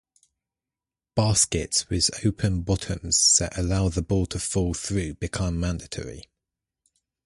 [1.15, 6.23] Baskets with open bottoms that allow the ball to fall through become mandatory.